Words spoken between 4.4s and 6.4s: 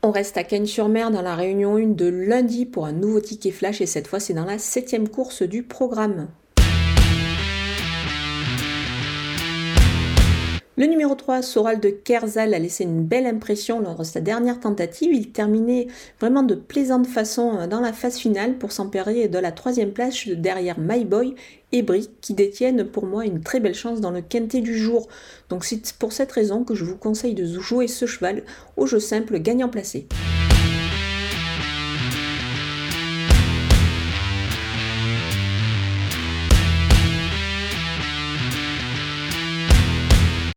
la septième course du programme.